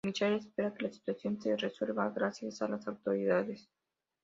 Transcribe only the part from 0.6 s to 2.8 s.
que la situación se resuelva gracias a